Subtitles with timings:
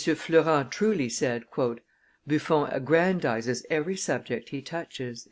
[0.01, 1.43] Fleurens truly said,"
[2.27, 5.19] Bufon aggrandizes every subject he touches."